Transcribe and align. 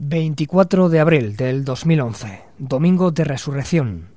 24 0.00 0.90
de 0.90 1.00
abril 1.00 1.36
del 1.36 1.64
2011, 1.64 2.44
Domingo 2.58 3.10
de 3.10 3.24
Resurrección. 3.24 4.10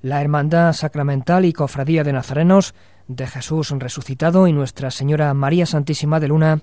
La 0.00 0.22
Hermandad 0.22 0.72
Sacramental 0.72 1.44
y 1.44 1.52
Cofradía 1.52 2.04
de 2.04 2.14
Nazarenos 2.14 2.74
de 3.06 3.26
Jesús 3.26 3.70
resucitado 3.70 4.46
y 4.46 4.54
Nuestra 4.54 4.90
Señora 4.90 5.34
María 5.34 5.66
Santísima 5.66 6.20
de 6.20 6.28
Luna, 6.28 6.62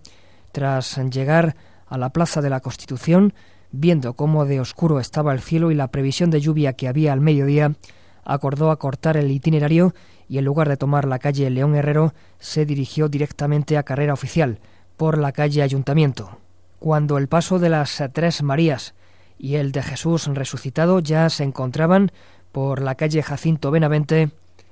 tras 0.51 0.97
llegar 1.11 1.55
a 1.85 1.99
la 1.99 2.09
Plaza 2.09 2.41
de 2.41 2.49
la 2.49 2.61
Constitución, 2.61 3.35
viendo 3.71 4.15
cómo 4.15 4.45
de 4.45 4.59
oscuro 4.59 4.99
estaba 4.99 5.33
el 5.33 5.41
cielo 5.41 5.69
y 5.69 5.75
la 5.75 5.89
previsión 5.89 6.31
de 6.31 6.41
lluvia 6.41 6.73
que 6.73 6.87
había 6.87 7.13
al 7.13 7.21
mediodía, 7.21 7.75
acordó 8.25 8.71
acortar 8.71 9.17
el 9.17 9.29
itinerario 9.29 9.93
y 10.27 10.39
en 10.39 10.45
lugar 10.45 10.67
de 10.67 10.77
tomar 10.77 11.05
la 11.05 11.19
calle 11.19 11.47
León 11.51 11.75
Herrero, 11.75 12.15
se 12.39 12.65
dirigió 12.65 13.07
directamente 13.07 13.77
a 13.77 13.83
carrera 13.83 14.13
oficial 14.13 14.57
por 14.97 15.19
la 15.19 15.31
calle 15.31 15.61
Ayuntamiento. 15.61 16.39
Cuando 16.79 17.17
el 17.17 17.27
paso 17.27 17.57
de 17.57 17.69
las 17.69 18.03
Tres 18.13 18.43
Marías 18.43 18.93
y 19.39 19.55
el 19.55 19.71
de 19.71 19.81
Jesús 19.81 20.27
resucitado 20.27 20.99
ya 20.99 21.29
se 21.29 21.43
encontraban 21.43 22.11
por 22.51 22.81
la 22.81 22.95
calle 22.95 23.23
Jacinto 23.23 23.71
Benavente 23.71 24.29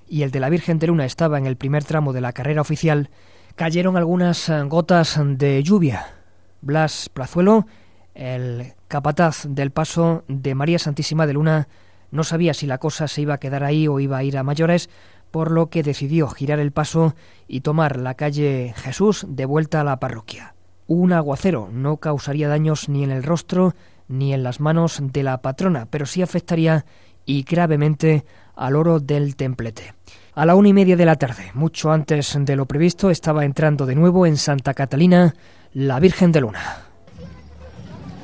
y 0.07 0.21
el 0.21 0.31
de 0.31 0.39
la 0.39 0.49
Virgen 0.49 0.77
de 0.77 0.88
Luna 0.88 1.05
estaba 1.05 1.38
en 1.39 1.48
el 1.48 1.57
primer 1.57 1.84
tramo 1.84 2.13
de 2.13 2.21
la 2.21 2.31
carrera 2.31 2.62
oficial, 2.62 3.09
cayeron 3.55 3.98
algunas 3.98 4.52
gotas 4.67 5.20
de 5.23 5.63
lluvia. 5.63 6.13
Blas 6.62 7.09
Plazuelo, 7.09 7.65
el 8.13 8.73
capataz 8.87 9.45
del 9.49 9.71
paso 9.71 10.23
de 10.27 10.55
María 10.55 10.79
Santísima 10.79 11.26
de 11.26 11.34
Luna, 11.34 11.67
no 12.12 12.23
sabía 12.23 12.53
si 12.53 12.67
la 12.67 12.77
cosa 12.77 13.07
se 13.07 13.21
iba 13.21 13.34
a 13.34 13.40
quedar 13.40 13.63
ahí 13.63 13.87
o 13.87 13.99
iba 13.99 14.17
a 14.17 14.23
ir 14.23 14.37
a 14.37 14.43
mayores, 14.43 14.90
por 15.31 15.51
lo 15.51 15.70
que 15.70 15.84
decidió 15.84 16.29
girar 16.29 16.59
el 16.59 16.71
paso 16.71 17.15
y 17.48 17.62
tomar 17.62 17.98
la 17.98 18.13
calle 18.13 18.73
Jesús 18.77 19.26
de 19.27 19.45
vuelta 19.45 19.81
a 19.81 19.84
la 19.84 19.99
parroquia. 19.99 20.54
Un 20.88 21.13
aguacero 21.13 21.70
no 21.71 21.98
causaría 21.98 22.48
daños 22.48 22.89
ni 22.89 23.03
en 23.03 23.12
el 23.12 23.23
rostro 23.23 23.73
ni 24.07 24.34
en 24.34 24.43
las 24.43 24.59
manos 24.59 24.99
de 25.02 25.23
la 25.23 25.41
patrona, 25.41 25.88
pero 25.89 26.05
sí 26.05 26.21
afectaría 26.21 26.85
y 27.26 27.43
gravemente 27.43 28.23
al 28.55 28.76
oro 28.76 28.99
del 28.99 29.35
templete. 29.35 29.93
A 30.35 30.46
la 30.46 30.55
una 30.55 30.70
y 30.70 30.74
media 30.74 30.96
de 30.96 31.05
la 31.05 31.15
tarde, 31.15 31.51
mucho 31.54 31.91
antes 31.91 32.37
de 32.40 32.55
lo 32.55 32.65
previsto, 32.65 33.09
estaba 33.09 33.46
entrando 33.46 33.85
de 33.85 33.96
nuevo 33.96 34.26
en 34.26 34.37
Santa 34.37 34.74
Catalina 34.74 35.34
la 35.74 35.99
Virgen 35.99 36.32
de 36.32 36.41
Luna. 36.41 36.62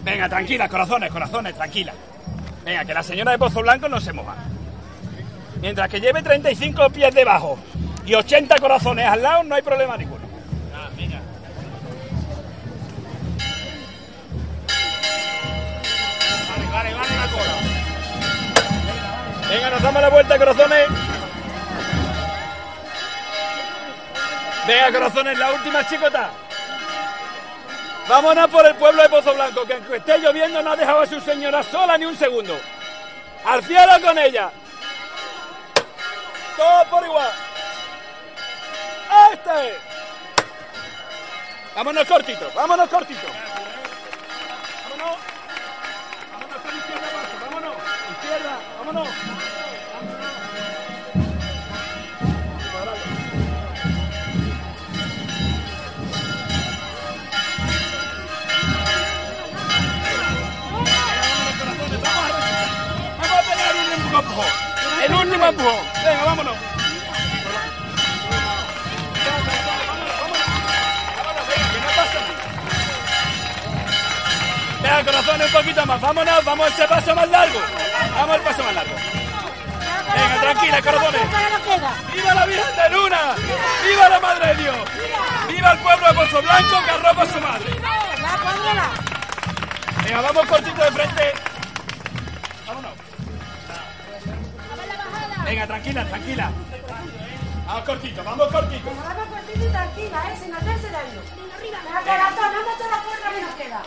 Venga, 0.03 0.29
tranquila, 0.29 0.69
corazones, 0.69 1.11
corazones, 1.11 1.55
tranquila. 1.55 1.93
Venga, 2.65 2.85
que 2.85 2.93
la 2.93 3.03
señora 3.03 3.31
de 3.31 3.39
Pozo 3.39 3.61
Blanco 3.61 3.89
no 3.89 3.99
se 3.99 4.13
mueva. 4.13 4.35
Mientras 5.61 5.89
que 5.89 5.99
lleve 5.99 6.21
35 6.21 6.89
pies 6.89 7.13
debajo 7.13 7.57
y 8.05 8.13
80 8.13 8.55
corazones 8.57 9.05
al 9.05 9.21
lado, 9.21 9.43
no 9.43 9.55
hay 9.55 9.61
problema 9.61 9.97
ninguno. 9.97 10.30
Vale, 17.01 17.15
la 17.15 17.27
cola. 17.31 17.55
Venga, 19.49 19.69
nos 19.71 19.81
damos 19.81 20.01
la 20.01 20.09
vuelta, 20.09 20.37
corazones. 20.37 20.87
Venga, 24.67 24.91
corazones, 24.91 25.39
la 25.39 25.51
última 25.51 25.87
chicota. 25.87 26.29
Vámonos 28.07 28.49
por 28.49 28.65
el 28.67 28.75
pueblo 28.75 29.01
de 29.01 29.09
Pozo 29.09 29.33
Blanco, 29.33 29.65
que 29.65 29.73
aunque 29.73 29.95
esté 29.95 30.19
lloviendo 30.19 30.61
no 30.61 30.71
ha 30.73 30.75
dejado 30.75 31.01
a 31.01 31.07
su 31.07 31.19
señora 31.21 31.63
sola 31.63 31.97
ni 31.97 32.05
un 32.05 32.15
segundo. 32.15 32.59
¡Al 33.45 33.63
cielo 33.63 33.93
con 34.03 34.17
ella! 34.19 34.51
Todo 36.55 36.85
por 36.85 37.03
igual. 37.03 37.31
¡Este! 39.31 39.79
Vámonos 41.75 42.05
cortito, 42.05 42.51
vámonos 42.53 42.89
cortito. 42.89 43.27
Vámonos. 48.93 49.13
El 65.03 65.13
último 65.13 65.45
empujón. 65.47 65.75
Venga, 66.03 66.25
vámonos. 66.25 66.55
Venga, 74.81 75.03
corazón, 75.03 75.41
un 75.41 75.51
poquito 75.51 75.85
más. 75.85 76.01
Vámonos, 76.01 76.45
vamos 76.45 76.65
a 76.65 76.69
ese 76.69 76.87
paso 76.87 77.15
más 77.15 77.29
largo. 77.29 77.80
Vamos 78.21 78.35
al 78.35 78.41
paso 78.43 78.63
más 78.63 78.75
largo. 78.75 78.95
Venga, 80.13 80.41
tranquila, 80.41 80.81
corazones. 80.83 81.21
¡Viva 82.13 82.33
la 82.35 82.45
Virgen 82.45 82.75
de 82.75 82.89
Luna! 82.91 83.35
¡Viva 83.83 84.09
la 84.09 84.19
Madre 84.19 84.47
de 84.47 84.55
Dios! 84.61 84.77
¡Viva 85.47 85.71
el 85.71 85.79
pueblo 85.79 86.07
de 86.07 86.13
Pozo 86.13 86.41
Blanco 86.43 86.83
que 86.85 86.91
arropa 86.91 87.23
a 87.23 87.25
su 87.25 87.41
madre! 87.41 87.81
Venga, 90.05 90.21
vamos 90.21 90.45
cortito 90.45 90.83
de 90.83 90.91
frente. 90.91 91.33
Vámonos. 92.67 92.91
Venga, 95.43 95.65
tranquila, 95.65 96.05
tranquila. 96.05 96.51
Vamos 97.65 97.83
cortito, 97.85 98.23
vamos 98.23 98.51
cortito. 98.51 98.85
Vamos 98.85 99.27
cortito 99.29 99.65
y 99.65 99.71
tranquila, 99.71 100.23
¿eh? 100.29 100.37
Sin 100.39 100.53
hacerse 100.53 100.91
daño. 100.91 101.21
Venga, 101.59 102.01
corazón, 102.01 102.53
no 102.53 102.69
mucho 102.69 102.87
la 102.87 102.97
fuerza 103.01 103.29
que 103.31 103.41
nos 103.41 103.55
queda. 103.55 103.81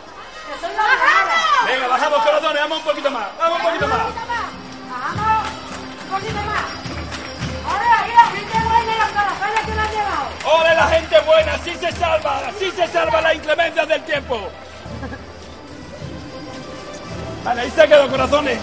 Venga, 1.65 1.87
bajamos 1.87 2.23
corazones, 2.23 2.61
vamos 2.61 2.77
un 2.77 2.83
poquito 2.83 3.11
más. 3.11 3.27
Vamos 3.37 3.59
un 3.59 3.65
poquito 3.65 3.87
más. 3.87 3.97
Vamos, 3.97 5.47
un 6.03 6.09
poquito 6.09 6.41
más. 6.43 6.63
Ahora, 7.65 8.03
ahí 8.03 8.13
la 8.13 8.25
gente 8.25 8.57
buena 8.67 8.93
y 8.93 8.99
los 8.99 9.09
corazones 9.09 9.65
que 9.65 9.71
nos 9.71 9.85
han 9.85 9.91
llevado. 9.91 10.59
¡Ole 10.59 10.75
la 10.75 10.87
gente 10.87 11.19
buena! 11.21 11.53
¡Así 11.53 11.73
se 11.75 11.91
salva! 11.93 12.41
¡Así 12.47 12.71
se 12.71 12.87
salva 12.87 13.21
la 13.21 13.33
inclemencia 13.33 13.85
del 13.85 14.03
tiempo! 14.03 14.49
Vale, 17.43 17.61
ahí 17.61 17.71
se 17.71 17.87
quedó, 17.87 18.09
corazones. 18.09 18.59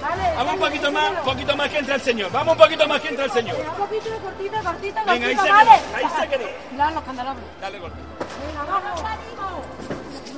Vale. 0.00 0.34
Vamos 0.36 0.54
un 0.54 0.60
poquito 0.60 0.92
más, 0.92 1.10
un 1.10 1.16
poquito 1.24 1.56
más 1.56 1.68
que 1.70 1.78
entra 1.78 1.94
el 1.96 2.02
señor. 2.02 2.30
Vamos 2.30 2.52
un 2.52 2.58
poquito 2.58 2.86
más 2.86 3.00
que 3.00 3.08
entra 3.08 3.24
el 3.24 3.32
señor. 3.32 3.56
Un 3.56 3.64
poquito, 3.74 4.10
cortito, 4.20 4.62
cortito, 4.62 5.00
Venga, 5.06 5.26
ahí 5.26 5.34
cortito, 5.34 5.42
se 5.42 5.64
quedó, 5.64 5.72
ahí 5.96 6.20
se 6.20 6.28
quedó. 6.28 6.48
Cuidado 6.68 6.90
los 6.94 7.04
candelabros. 7.04 7.44
Dale 7.60 7.78
golpe. 7.80 7.98
Venga, 8.46 8.64
vamos. 8.70 9.02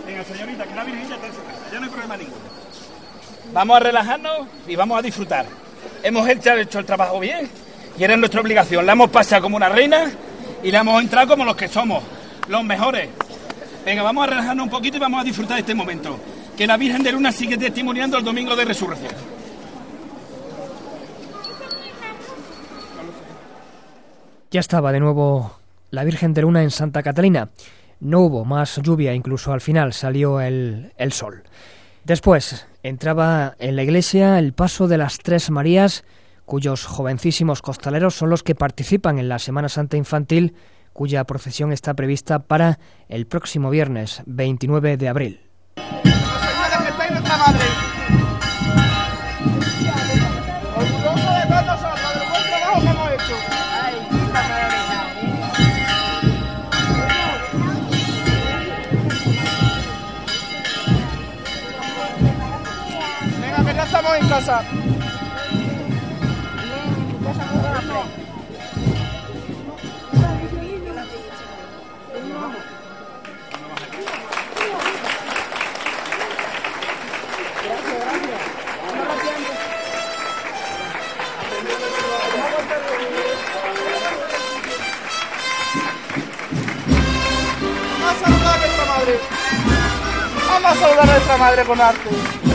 Venga, 0.06 0.22
señorita, 0.22 0.64
que 0.64 0.74
la 0.74 0.84
Virgen 0.84 1.08
ya 1.08 1.14
está 1.16 1.26
en 1.26 1.32
su 1.32 1.42
casa. 1.42 1.58
Ya 1.72 1.78
no 1.80 1.84
hay 1.84 1.90
problema 1.90 2.16
ninguno. 2.16 2.36
Vamos 3.52 3.76
a 3.76 3.80
relajarnos 3.80 4.46
y 4.68 4.76
vamos 4.76 4.98
a 4.98 5.02
disfrutar. 5.02 5.46
Hemos 6.02 6.28
hecho, 6.28 6.52
hecho 6.52 6.78
el 6.78 6.84
trabajo 6.84 7.18
bien 7.18 7.48
y 7.98 8.04
era 8.04 8.16
nuestra 8.16 8.40
obligación. 8.40 8.86
La 8.86 8.92
hemos 8.92 9.10
pasado 9.10 9.42
como 9.42 9.56
una 9.56 9.68
reina 9.68 10.10
y 10.62 10.70
la 10.70 10.80
hemos 10.80 11.02
entrado 11.02 11.28
como 11.28 11.44
los 11.44 11.56
que 11.56 11.68
somos, 11.68 12.02
los 12.48 12.64
mejores. 12.64 13.08
Venga, 13.84 14.02
vamos 14.02 14.24
a 14.24 14.30
relajarnos 14.30 14.64
un 14.64 14.70
poquito 14.70 14.96
y 14.96 15.00
vamos 15.00 15.20
a 15.20 15.24
disfrutar 15.24 15.56
de 15.56 15.60
este 15.60 15.74
momento. 15.74 16.18
Que 16.56 16.66
la 16.66 16.76
Virgen 16.76 17.02
de 17.02 17.12
Luna 17.12 17.32
sigue 17.32 17.56
testimoniando 17.56 18.18
el 18.18 18.24
domingo 18.24 18.54
de 18.56 18.64
resurrección. 18.64 19.12
Ya 24.50 24.60
estaba 24.60 24.92
de 24.92 25.00
nuevo 25.00 25.56
la 25.90 26.04
Virgen 26.04 26.32
de 26.32 26.42
Luna 26.42 26.62
en 26.62 26.70
Santa 26.70 27.02
Catalina. 27.02 27.48
No 28.00 28.20
hubo 28.20 28.44
más 28.44 28.80
lluvia, 28.82 29.14
incluso 29.14 29.52
al 29.52 29.60
final 29.60 29.92
salió 29.92 30.40
el, 30.40 30.92
el 30.96 31.12
sol. 31.12 31.44
Después 32.04 32.66
entraba 32.82 33.56
en 33.58 33.74
la 33.74 33.82
iglesia 33.82 34.38
el 34.38 34.52
paso 34.52 34.86
de 34.86 34.98
las 34.98 35.18
Tres 35.18 35.50
Marías, 35.50 36.04
cuyos 36.44 36.86
jovencísimos 36.86 37.62
costaleros 37.62 38.14
son 38.14 38.30
los 38.30 38.42
que 38.42 38.54
participan 38.54 39.18
en 39.18 39.28
la 39.28 39.38
Semana 39.38 39.68
Santa 39.68 39.96
Infantil, 39.96 40.54
cuya 40.92 41.24
procesión 41.24 41.72
está 41.72 41.94
prevista 41.94 42.38
para 42.40 42.78
el 43.08 43.26
próximo 43.26 43.70
viernes 43.70 44.22
29 44.26 44.96
de 44.96 45.08
abril. 45.08 45.40
Que 45.74 47.22
madre. 47.22 47.85
En 64.26 64.30
casa. 64.30 64.62
Vamos 90.48 90.72
a 90.72 90.74
saludar 90.74 91.02
a 91.02 91.06
nuestra 91.06 91.36
madre 91.36 91.64
con 91.64 91.80
arte. 91.80 92.45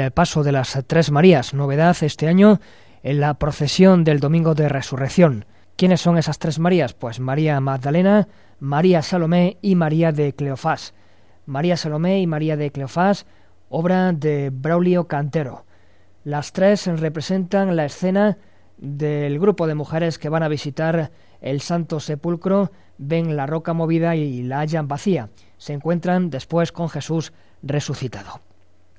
El 0.00 0.10
paso 0.10 0.42
de 0.42 0.52
las 0.52 0.78
Tres 0.86 1.10
Marías, 1.10 1.54
novedad 1.54 1.96
este 2.00 2.28
año 2.28 2.60
en 3.02 3.20
la 3.20 3.34
procesión 3.34 4.04
del 4.04 4.20
Domingo 4.20 4.54
de 4.54 4.68
Resurrección. 4.68 5.44
¿Quiénes 5.76 6.00
son 6.00 6.18
esas 6.18 6.38
Tres 6.38 6.58
Marías? 6.58 6.94
Pues 6.94 7.20
María 7.20 7.60
Magdalena, 7.60 8.28
María 8.58 9.02
Salomé 9.02 9.58
y 9.60 9.74
María 9.74 10.12
de 10.12 10.34
Cleofás. 10.34 10.94
María 11.46 11.76
Salomé 11.76 12.20
y 12.20 12.26
María 12.26 12.56
de 12.56 12.70
Cleofás, 12.70 13.26
obra 13.68 14.12
de 14.12 14.50
Braulio 14.50 15.08
Cantero. 15.08 15.66
Las 16.24 16.52
tres 16.52 16.86
representan 16.86 17.74
la 17.76 17.84
escena 17.84 18.38
del 18.78 19.38
grupo 19.38 19.66
de 19.66 19.74
mujeres 19.74 20.18
que 20.18 20.28
van 20.28 20.42
a 20.42 20.48
visitar 20.48 21.10
el 21.40 21.60
Santo 21.60 22.00
Sepulcro, 22.00 22.70
ven 22.98 23.36
la 23.36 23.46
roca 23.46 23.72
movida 23.72 24.16
y 24.16 24.42
la 24.42 24.60
hallan 24.60 24.88
vacía. 24.88 25.30
Se 25.58 25.72
encuentran 25.72 26.30
después 26.30 26.72
con 26.72 26.88
Jesús 26.88 27.32
resucitado. 27.62 28.40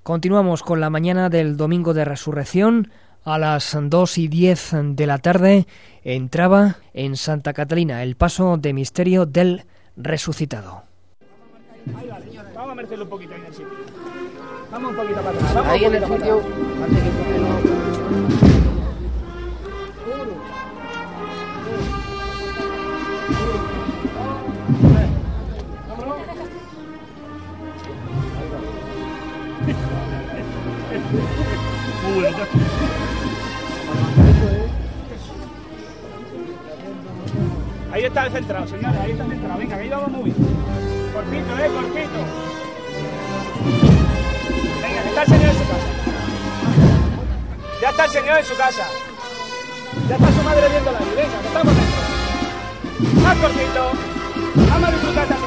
Continuamos 0.04 0.64
con 0.64 0.82
la 0.82 0.90
mañana 0.90 1.30
del 1.30 1.56
domingo 1.56 1.94
de 1.94 2.04
resurrección. 2.04 2.92
A 3.24 3.40
las 3.40 3.78
dos 3.84 4.18
y 4.18 4.28
diez 4.28 4.72
de 4.74 5.08
la 5.08 5.18
tarde 5.18 5.66
entraba 6.04 6.76
en 6.94 7.16
Santa 7.16 7.54
Catalina 7.54 8.04
el 8.04 8.18
paso 8.18 8.58
de 8.58 8.74
misterio 8.74 9.26
del 9.26 9.64
resucitado. 9.96 10.84
Vamos 12.54 12.72
a 12.72 12.76
merecerlo 12.76 13.06
un 13.06 13.10
poquito 13.10 13.34
en 13.34 13.46
el 13.46 13.54
sitio. 13.54 13.68
Vamos 14.72 14.92
un 14.92 14.98
poquito 14.98 15.22
para 15.22 15.30
atrás. 15.30 15.54
Vamos 15.54 15.72
Ahí 15.72 15.86
en 15.86 15.96
el 15.96 16.06
sitio. 16.06 16.42
Ahí 37.92 38.04
está 38.06 38.26
el 38.26 38.32
centrado, 38.32 38.68
señores, 38.68 39.00
ahí 39.02 39.12
está 39.12 39.24
el 39.24 39.30
centrado. 39.32 39.58
Venga, 39.58 39.76
ahí 39.78 39.90
vamos 39.90 40.12
muy 40.12 40.24
bien. 40.26 40.36
Cortito, 41.14 41.58
eh, 41.58 41.70
cortito. 41.74 42.20
Venga, 44.82 45.02
que 45.02 45.10
está 45.10 45.22
el 45.24 45.28
señor 45.28 45.50
en 45.50 45.58
su 45.58 45.64
casa. 45.64 45.88
Ya 47.82 47.90
está 47.90 48.06
el 48.06 48.12
señor 48.12 48.38
en 48.38 48.46
su 48.46 48.56
casa. 48.58 48.88
Ya 50.08 50.16
está 50.16 50.28
su 50.32 50.44
madre 50.44 50.70
viendo 50.70 50.92
la. 50.92 51.00
Venga, 51.00 51.40
que 51.42 51.48
estamos 51.48 51.74
dentro. 51.76 53.22
Más 53.24 53.38
cortito. 53.38 53.92
Vamos 54.70 54.90
a 54.90 54.92
disfrutar 54.92 55.43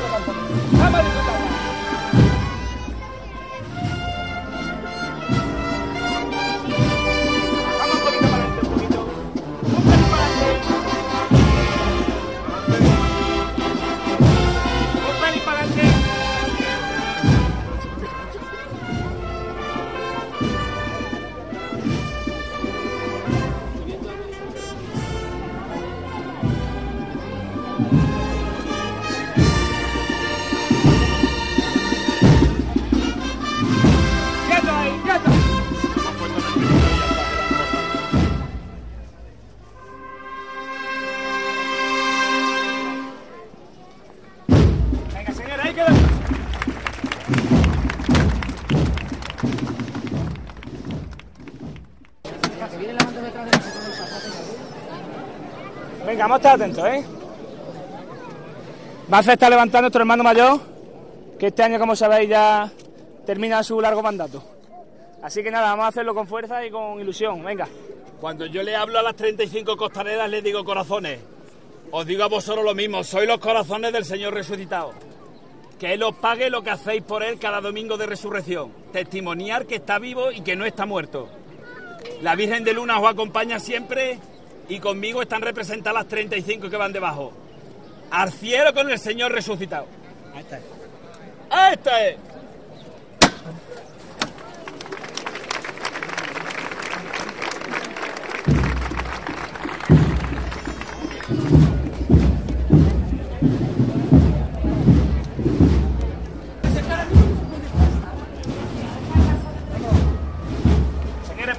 Venga, 56.07 56.23
vamos 56.25 56.35
a 56.35 56.37
estar 56.37 56.55
atentos, 56.55 56.85
¿eh? 56.87 57.05
Va 59.13 59.19
a 59.19 59.21
estar 59.21 59.51
levantando 59.51 59.83
nuestro 59.83 60.01
hermano 60.01 60.23
mayor, 60.23 60.61
que 61.39 61.49
este 61.49 61.63
año, 61.63 61.79
como 61.79 61.95
sabéis, 61.95 62.31
ya 62.31 62.71
termina 63.27 63.63
su 63.63 63.79
largo 63.79 64.03
mandato. 64.03 64.43
Así 65.23 65.43
que 65.43 65.51
nada, 65.51 65.71
vamos 65.71 65.85
a 65.85 65.89
hacerlo 65.89 66.15
con 66.15 66.27
fuerza 66.27 66.65
y 66.65 66.71
con 66.71 67.01
ilusión. 67.01 67.45
Venga. 67.45 67.69
Cuando 68.19 68.47
yo 68.47 68.63
le 68.63 68.75
hablo 68.75 68.99
a 68.99 69.03
las 69.03 69.17
35 69.17 69.77
costaneras, 69.77 70.31
les 70.31 70.43
digo 70.43 70.65
corazones. 70.65 71.21
Os 71.91 72.07
digo 72.07 72.25
a 72.25 72.29
vosotros 72.29 72.65
lo 72.65 72.75
mismo, 72.75 73.05
sois 73.05 73.29
los 73.29 73.39
corazones 73.39 73.93
del 73.93 74.07
Señor 74.07 74.33
resucitado. 74.33 74.93
Que 75.79 75.93
Él 75.95 76.03
os 76.03 76.17
pague 76.17 76.51
lo 76.51 76.63
que 76.63 76.71
hacéis 76.71 77.03
por 77.03 77.23
Él 77.23 77.39
cada 77.39 77.61
domingo 77.61 77.97
de 77.97 78.07
resurrección. 78.07 78.73
Testimoniar 78.93 79.67
que 79.67 79.77
está 79.77 79.99
vivo 79.99 80.33
y 80.33 80.41
que 80.41 80.57
no 80.57 80.65
está 80.65 80.87
muerto. 80.87 81.29
La 82.23 82.35
Virgen 82.35 82.65
de 82.65 82.73
Luna 82.73 82.99
os 82.99 83.11
acompaña 83.11 83.61
siempre 83.61 84.19
y 84.69 84.79
conmigo 84.81 85.23
están 85.23 85.43
representadas 85.43 86.05
las 86.05 86.09
35 86.09 86.71
que 86.71 86.77
van 86.77 86.93
debajo. 86.93 87.33
Al 88.11 88.33
cielo 88.33 88.73
con 88.73 88.91
el 88.91 88.99
Señor 88.99 89.33
resucitado. 89.33 89.87
Ahí 90.35 90.41
está. 90.41 90.61
Ahí 91.51 91.75
está. 91.75 91.93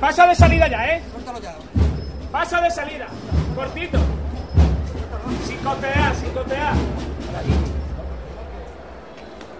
Pasa 0.07 0.25
de 0.25 0.35
salida 0.35 0.67
ya, 0.69 0.87
¿eh? 0.87 1.01
Pasa 2.31 2.61
de 2.61 2.71
salida. 2.71 3.07
Cortito. 3.53 3.99
Sin 5.45 5.57
cotear, 5.57 6.15
sin 6.15 6.29
cotear. 6.29 6.73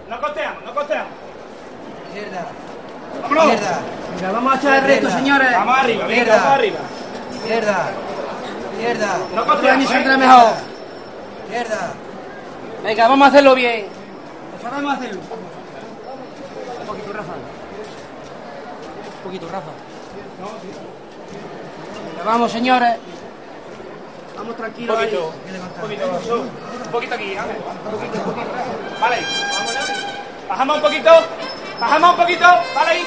No 0.08 0.20
coteamos, 0.22 0.64
no 0.64 0.74
coteamos. 0.74 1.12
Izquierda. 2.08 2.46
¡Vámonos! 3.20 3.46
Venga, 3.46 4.32
vamos 4.32 4.54
a 4.54 4.56
echar 4.56 4.78
el 4.78 4.84
reto, 4.84 5.10
señores. 5.10 5.52
Vamos 5.52 5.78
arriba, 5.78 6.06
venga, 6.06 6.16
Izquierda. 6.16 6.36
vamos 6.42 6.58
arriba. 6.58 6.78
Izquierda. 7.34 7.90
Izquierda. 8.72 9.18
No 9.34 9.46
coteamos, 9.46 9.90
¿eh? 9.90 10.16
mejor. 10.16 10.52
Izquierda. 11.44 11.92
Venga, 12.84 13.08
vamos 13.08 13.26
a 13.26 13.28
hacerlo 13.28 13.54
bien. 13.54 13.86
Pues 14.62 14.72
vamos 14.72 14.92
a 14.92 14.96
hacerlo. 14.96 15.20
Un 16.80 16.86
poquito, 16.86 17.12
Rafa. 17.12 17.32
Un 19.16 19.22
poquito, 19.24 19.48
Rafa. 19.48 19.97
Vamos, 22.24 22.52
señores. 22.52 22.96
Vamos 24.36 24.50
Un 24.50 24.56
tranquilos 24.56 24.96
poquito. 24.96 25.32
ahí. 25.46 25.56
Un 25.56 25.80
poquito. 25.80 26.40
Un 26.84 26.90
poquito 26.92 27.14
aquí, 27.14 27.36
Ángel. 27.36 27.56
Un 27.56 27.90
poquito, 27.90 28.18
un 28.18 28.24
poquito. 28.24 28.50
Vale. 29.00 29.16
Bajamos 30.48 30.76
un 30.76 30.82
poquito. 30.82 31.10
Bajamos 31.80 32.10
un 32.10 32.16
poquito. 32.16 32.46
Vale 32.74 32.90
ahí. 32.90 33.06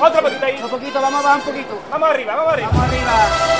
Otro 0.00 0.22
poquito 0.22 0.44
ahí. 0.44 0.60
Un 0.62 0.70
poquito, 0.70 1.00
vamos 1.00 1.20
a 1.20 1.22
bajar 1.22 1.38
un 1.40 1.46
poquito. 1.46 1.78
Vamos 1.90 2.10
arriba, 2.10 2.34
vamos 2.34 2.52
arriba. 2.52 2.68
Vamos 2.72 2.88
arriba. 2.88 3.53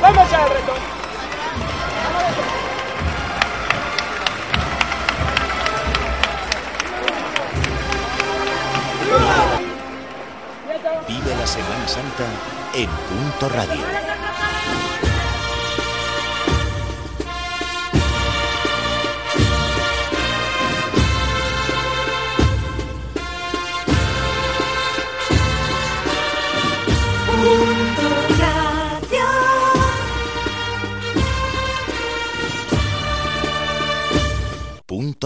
Vamos 0.00 0.18
a 0.18 0.24
echar 0.24 0.40
el 0.40 0.48
reto, 0.54 0.72
vamos 2.04 2.22
a 2.22 2.28
echar 2.28 2.30
el 2.30 2.36
reto. 2.36 2.68
Vive 11.08 11.34
la 11.36 11.46
Semana 11.46 11.88
Santa 11.88 12.24
en 12.74 12.88
Punto 12.88 13.48
Radio. 13.48 14.07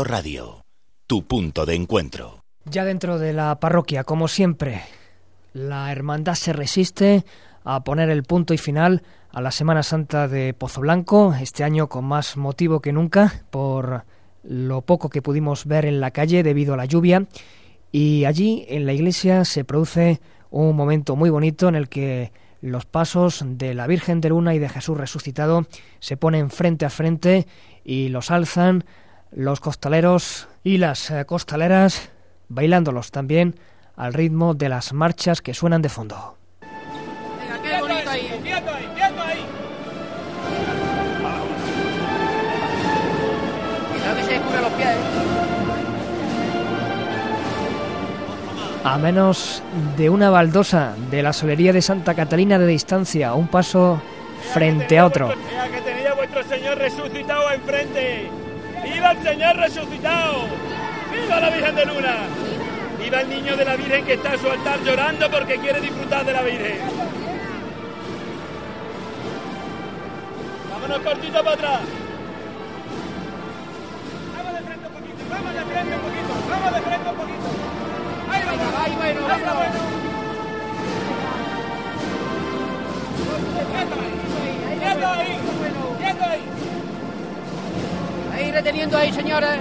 Radio, 0.00 0.64
tu 1.06 1.24
punto 1.24 1.66
de 1.66 1.74
encuentro. 1.74 2.40
Ya 2.64 2.84
dentro 2.84 3.18
de 3.18 3.34
la 3.34 3.60
parroquia, 3.60 4.04
como 4.04 4.26
siempre, 4.26 4.82
la 5.52 5.92
hermandad 5.92 6.34
se 6.34 6.54
resiste 6.54 7.24
a 7.62 7.84
poner 7.84 8.08
el 8.08 8.22
punto 8.22 8.54
y 8.54 8.58
final 8.58 9.02
a 9.30 9.42
la 9.42 9.50
Semana 9.50 9.82
Santa 9.82 10.28
de 10.28 10.54
Pozo 10.54 10.80
Blanco, 10.80 11.34
este 11.38 11.62
año 11.62 11.88
con 11.88 12.06
más 12.06 12.38
motivo 12.38 12.80
que 12.80 12.92
nunca 12.92 13.44
por 13.50 14.04
lo 14.42 14.80
poco 14.80 15.10
que 15.10 15.20
pudimos 15.20 15.66
ver 15.66 15.84
en 15.84 16.00
la 16.00 16.10
calle 16.10 16.42
debido 16.42 16.74
a 16.74 16.78
la 16.78 16.86
lluvia 16.86 17.26
y 17.92 18.24
allí 18.24 18.64
en 18.68 18.86
la 18.86 18.94
iglesia 18.94 19.44
se 19.44 19.64
produce 19.64 20.20
un 20.50 20.74
momento 20.74 21.16
muy 21.16 21.28
bonito 21.28 21.68
en 21.68 21.76
el 21.76 21.88
que 21.88 22.32
los 22.62 22.86
pasos 22.86 23.44
de 23.46 23.74
la 23.74 23.86
Virgen 23.86 24.20
de 24.20 24.30
Luna 24.30 24.54
y 24.54 24.58
de 24.58 24.68
Jesús 24.68 24.96
resucitado 24.96 25.66
se 26.00 26.16
ponen 26.16 26.50
frente 26.50 26.86
a 26.86 26.90
frente 26.90 27.46
y 27.84 28.08
los 28.08 28.30
alzan 28.30 28.84
los 29.34 29.60
costaleros 29.60 30.48
y 30.62 30.78
las 30.78 31.10
eh, 31.10 31.24
costaleras 31.24 32.10
bailándolos 32.48 33.10
también 33.10 33.56
al 33.96 34.12
ritmo 34.12 34.54
de 34.54 34.68
las 34.68 34.92
marchas 34.92 35.42
que 35.42 35.54
suenan 35.54 35.82
de 35.82 35.88
fondo. 35.88 36.36
A 48.84 48.98
menos 48.98 49.62
de 49.96 50.10
una 50.10 50.28
baldosa 50.28 50.94
de 51.10 51.22
la 51.22 51.32
solería 51.32 51.72
de 51.72 51.80
Santa 51.80 52.14
Catalina 52.14 52.58
de 52.58 52.66
distancia, 52.66 53.32
un 53.34 53.46
paso 53.46 54.02
frente 54.52 54.98
a 54.98 55.06
otro. 55.06 55.28
Que 55.28 55.80
tenía 55.82 56.12
vuestro 56.14 56.42
Señor 56.42 56.78
resucitado 56.78 57.50
enfrente. 57.52 58.41
¡Viva 59.02 59.14
el 59.14 59.22
Señor 59.24 59.56
resucitado! 59.56 60.46
¡Viva 61.10 61.40
la 61.40 61.50
Virgen 61.50 61.74
de 61.74 61.86
Luna! 61.86 62.14
¡Viva 63.00 63.20
el 63.22 63.28
niño 63.30 63.56
de 63.56 63.64
la 63.64 63.74
Virgen 63.74 64.04
que 64.04 64.12
está 64.12 64.34
en 64.34 64.40
su 64.40 64.48
altar 64.48 64.78
llorando 64.84 65.28
porque 65.28 65.58
quiere 65.58 65.80
disfrutar 65.80 66.24
de 66.24 66.32
la 66.32 66.42
Virgen! 66.42 66.78
¡Vámonos 70.70 70.98
cortito 71.00 71.42
para 71.42 71.50
atrás! 71.50 71.80
¡Vamos 74.36 74.54
de 74.54 74.60
frente 74.60 74.86
un 74.86 74.92
poquito! 74.92 75.24
¡Vamos 75.30 75.52
de 75.52 75.60
frente 75.62 75.94
un 75.96 76.02
poquito! 76.02 76.32
¡Vamos 76.48 76.72
de 76.72 76.80
frente 76.80 77.10
un 77.10 77.16
poquito! 77.16 77.48
¡Ahí! 78.30 78.42
Venga, 78.48 78.84
ahí 78.84 78.94
bueno, 78.94 79.20
¡Ahí 79.20 79.42
vámonos. 79.42 79.56
bueno! 79.56 80.02
¡Quieto 84.78 85.06
ahí! 85.10 85.40
¡Quieto 85.98 86.24
ahí! 86.24 86.38
Ahí 86.38 86.71
reteniendo 88.52 88.96
ahí, 88.96 89.12
señores. 89.12 89.58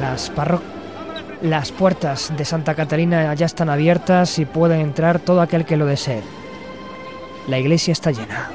Las, 0.00 0.30
parro- 0.30 0.62
Las 1.42 1.72
puertas 1.72 2.32
de 2.36 2.44
Santa 2.44 2.74
Catalina 2.74 3.32
ya 3.34 3.46
están 3.46 3.68
abiertas 3.70 4.38
y 4.38 4.44
puede 4.44 4.80
entrar 4.80 5.18
todo 5.18 5.40
aquel 5.40 5.64
que 5.64 5.76
lo 5.76 5.86
desee. 5.86 6.22
La 7.48 7.58
iglesia 7.58 7.92
está 7.92 8.10
llena. 8.10 8.48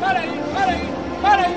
¡Para 0.00 0.20
ahí! 0.20 0.40
¡Para 0.54 0.70
ahí! 0.72 0.88
¡Para 1.22 1.42
ahí! 1.44 1.56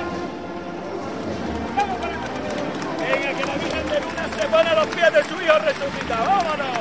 Venga, 2.99 3.37
que 3.37 3.45
la 3.45 3.53
Virgen 3.55 3.89
de 3.89 3.99
Luna 3.99 4.27
se 4.39 4.47
pone 4.47 4.69
a 4.69 4.75
los 4.75 4.87
pies 4.87 5.13
de 5.13 5.23
su 5.23 5.41
hijo 5.41 5.59
resucitado. 5.59 6.25
¡Vámonos! 6.25 6.78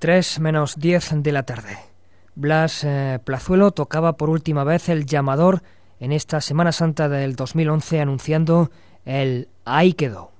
3 0.00 0.40
menos 0.40 0.76
10 0.78 1.22
de 1.22 1.30
la 1.30 1.42
tarde. 1.42 1.76
Blas 2.34 2.84
eh, 2.84 3.18
Plazuelo 3.22 3.70
tocaba 3.72 4.16
por 4.16 4.30
última 4.30 4.64
vez 4.64 4.88
el 4.88 5.04
llamador 5.04 5.62
en 5.98 6.12
esta 6.12 6.40
Semana 6.40 6.72
Santa 6.72 7.10
del 7.10 7.36
2011 7.36 8.00
anunciando 8.00 8.70
el 9.04 9.48
Ahí 9.66 9.92
quedó. 9.92 10.32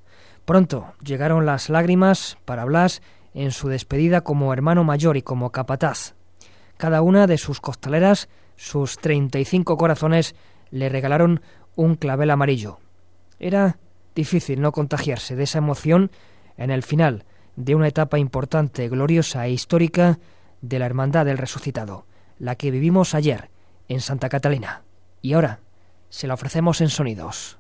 Pronto 0.47 0.95
llegaron 1.05 1.45
las 1.45 1.69
lágrimas 1.69 2.39
para 2.47 2.65
Blas 2.65 3.03
en 3.35 3.51
su 3.51 3.69
despedida 3.69 4.23
como 4.23 4.55
hermano 4.55 4.83
mayor 4.83 5.19
y 5.19 5.23
como 5.23 5.53
capataz. 5.53 6.15
Cada 6.79 7.03
una 7.03 7.27
de 7.27 7.37
sus 7.37 7.61
costaleras, 7.61 8.31
sus 8.57 8.97
35 8.97 9.77
corazones, 9.77 10.35
le 10.71 10.89
regalaron 10.89 11.43
un 11.77 11.97
clavel 11.97 12.31
amarillo. 12.31 12.79
Era 13.39 13.77
difícil 14.15 14.63
no 14.63 14.73
contagiarse 14.73 15.37
de 15.37 15.45
esa 15.45 15.59
emoción 15.59 16.11
en 16.57 16.71
el 16.71 16.83
final 16.83 17.27
de 17.61 17.75
una 17.75 17.89
etapa 17.89 18.19
importante, 18.19 18.89
gloriosa 18.89 19.47
e 19.47 19.51
histórica 19.51 20.19
de 20.63 20.79
la 20.79 20.87
Hermandad 20.87 21.27
del 21.27 21.39
Resucitado, 21.39 22.07
la 22.39 22.57
que 22.57 22.71
vivimos 22.71 23.15
ayer 23.15 23.51
en 23.89 24.01
Santa 24.01 24.29
Catalina. 24.29 24.83
Y 25.21 25.35
ahora 25.35 25.61
se 26.09 26.27
la 26.27 26.35
ofrecemos 26.35 26.81
en 26.81 26.89
sonidos. 26.89 27.59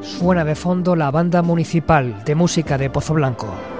Suena 0.00 0.44
de 0.44 0.54
fondo 0.54 0.94
la 0.94 1.10
banda 1.10 1.42
municipal 1.42 2.24
de 2.24 2.34
música 2.34 2.78
de 2.78 2.90
Pozo 2.90 3.14
Blanco. 3.14 3.73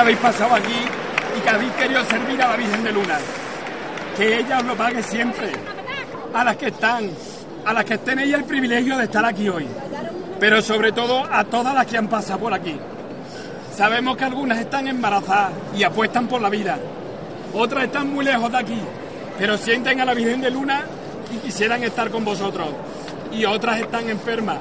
Habéis 0.00 0.18
pasado 0.18 0.54
aquí 0.54 0.86
y 1.36 1.40
que 1.40 1.50
habéis 1.50 1.72
querido 1.72 2.02
servir 2.04 2.42
a 2.42 2.48
la 2.48 2.56
Virgen 2.56 2.82
de 2.82 2.92
Luna. 2.92 3.18
Que 4.16 4.38
ella 4.38 4.58
os 4.58 4.64
lo 4.64 4.74
pague 4.74 5.02
siempre. 5.02 5.52
A 6.32 6.42
las 6.42 6.56
que 6.56 6.68
están, 6.68 7.10
a 7.66 7.72
las 7.72 7.84
que 7.84 7.98
tenéis 7.98 8.34
el 8.34 8.44
privilegio 8.44 8.96
de 8.96 9.04
estar 9.04 9.24
aquí 9.24 9.48
hoy. 9.48 9.66
Pero 10.38 10.62
sobre 10.62 10.92
todo 10.92 11.22
a 11.30 11.44
todas 11.44 11.74
las 11.74 11.86
que 11.86 11.98
han 11.98 12.08
pasado 12.08 12.40
por 12.40 12.54
aquí. 12.54 12.76
Sabemos 13.76 14.16
que 14.16 14.24
algunas 14.24 14.58
están 14.58 14.88
embarazadas 14.88 15.52
y 15.76 15.82
apuestan 15.82 16.26
por 16.28 16.40
la 16.40 16.48
vida. 16.48 16.78
Otras 17.52 17.84
están 17.84 18.10
muy 18.10 18.24
lejos 18.24 18.50
de 18.50 18.58
aquí, 18.58 18.80
pero 19.38 19.58
sienten 19.58 20.00
a 20.00 20.06
la 20.06 20.14
Virgen 20.14 20.40
de 20.40 20.50
Luna 20.50 20.82
y 21.34 21.38
quisieran 21.38 21.82
estar 21.84 22.10
con 22.10 22.24
vosotros. 22.24 22.68
Y 23.32 23.44
otras 23.44 23.80
están 23.80 24.08
enfermas. 24.08 24.58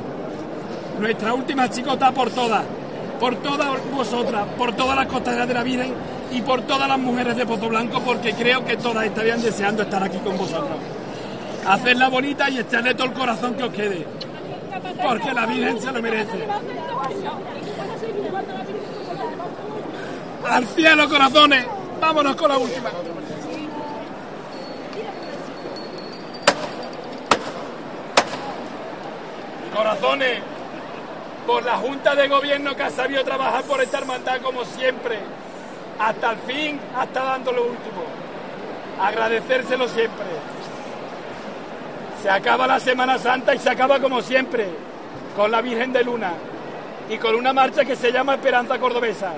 Nuestra 0.99 1.33
última 1.33 1.69
chicota 1.69 2.11
por 2.11 2.29
todas, 2.29 2.63
por 3.19 3.35
todas 3.37 3.91
vosotras, 3.91 4.47
por 4.57 4.73
todas 4.73 4.95
las 4.95 5.07
costaderas 5.07 5.47
de 5.47 5.53
la 5.53 5.63
Virgen 5.63 5.93
y 6.31 6.41
por 6.41 6.61
todas 6.61 6.87
las 6.87 6.97
mujeres 6.99 7.35
de 7.35 7.45
Pozo 7.45 7.67
Blanco, 7.67 7.99
porque 8.01 8.33
creo 8.33 8.63
que 8.65 8.77
todas 8.77 9.05
estarían 9.05 9.41
deseando 9.41 9.83
estar 9.83 10.01
aquí 10.03 10.17
con 10.19 10.37
vosotros. 10.37 10.77
Hacerla 11.67 12.07
bonita 12.07 12.49
y 12.49 12.59
echarle 12.59 12.93
todo 12.95 13.07
el 13.07 13.13
corazón 13.13 13.53
que 13.55 13.63
os 13.63 13.73
quede, 13.73 14.07
porque 15.03 15.33
la 15.33 15.45
Virgen 15.45 15.81
se 15.81 15.91
lo 15.91 16.01
merece. 16.01 16.47
¡Al 20.49 20.65
cielo, 20.67 21.09
corazones! 21.09 21.65
Vámonos 21.99 22.35
con 22.37 22.49
la 22.49 22.57
última. 22.57 22.89
Corazones, 29.75 30.39
por 31.49 31.65
la 31.65 31.77
Junta 31.77 32.13
de 32.13 32.27
Gobierno 32.27 32.75
que 32.75 32.83
ha 32.83 32.91
sabido 32.91 33.23
trabajar 33.23 33.63
por 33.63 33.81
esta 33.81 33.97
hermandad 33.97 34.39
como 34.39 34.63
siempre, 34.65 35.17
hasta 35.97 36.33
el 36.33 36.37
fin, 36.37 36.79
hasta 36.95 37.23
dando 37.23 37.51
lo 37.51 37.63
último. 37.63 38.03
Agradecérselo 39.01 39.87
siempre. 39.87 40.25
Se 42.21 42.29
acaba 42.29 42.67
la 42.67 42.79
Semana 42.79 43.17
Santa 43.17 43.55
y 43.55 43.57
se 43.57 43.67
acaba 43.67 43.99
como 43.99 44.21
siempre, 44.21 44.67
con 45.35 45.49
la 45.49 45.61
Virgen 45.61 45.91
de 45.91 46.03
Luna 46.03 46.33
y 47.09 47.17
con 47.17 47.33
una 47.33 47.51
marcha 47.51 47.83
que 47.83 47.95
se 47.95 48.11
llama 48.11 48.35
Esperanza 48.35 48.77
Cordobesa. 48.77 49.33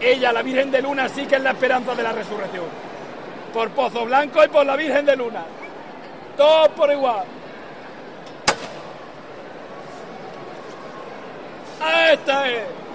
Ella, 0.00 0.32
la 0.32 0.42
Virgen 0.42 0.70
de 0.70 0.80
Luna, 0.80 1.08
sí 1.08 1.26
que 1.26 1.34
es 1.34 1.42
la 1.42 1.50
esperanza 1.50 1.92
de 1.96 2.04
la 2.04 2.12
resurrección. 2.12 2.66
Por 3.52 3.70
Pozo 3.70 4.04
Blanco 4.04 4.44
y 4.44 4.48
por 4.48 4.64
la 4.64 4.76
Virgen 4.76 5.04
de 5.04 5.16
Luna. 5.16 5.42
Todos 6.36 6.68
por 6.68 6.92
igual. 6.92 7.24
Esta 11.80 12.48
es. 12.48 12.87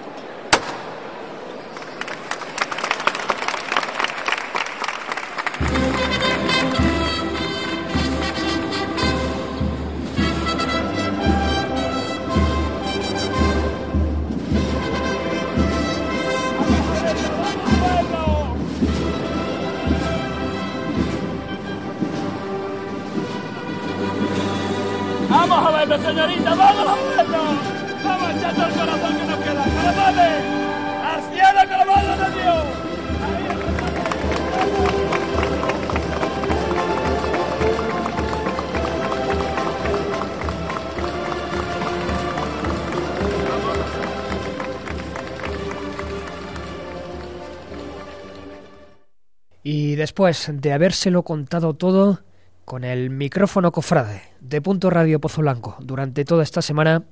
Después 50.14 50.48
de 50.48 50.72
habérselo 50.72 51.24
contado 51.24 51.74
todo, 51.74 52.20
con 52.64 52.84
el 52.84 53.10
micrófono 53.10 53.72
cofrade 53.72 54.22
de 54.38 54.62
Punto 54.62 54.88
Radio 54.88 55.20
Pozo 55.20 55.40
Blanco 55.40 55.74
durante 55.80 56.24
toda 56.24 56.44
esta 56.44 56.62
semana, 56.62 57.02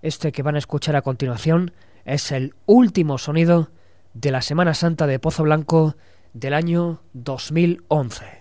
este 0.00 0.32
que 0.32 0.42
van 0.42 0.54
a 0.54 0.58
escuchar 0.58 0.96
a 0.96 1.02
continuación 1.02 1.72
es 2.06 2.32
el 2.32 2.54
último 2.64 3.18
sonido 3.18 3.68
de 4.14 4.30
la 4.30 4.40
Semana 4.40 4.72
Santa 4.72 5.06
de 5.06 5.18
Pozo 5.18 5.42
Blanco 5.42 5.96
del 6.32 6.54
año 6.54 7.02
2011. 7.12 8.37